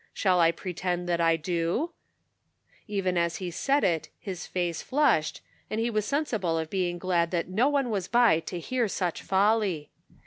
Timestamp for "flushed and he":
4.81-5.91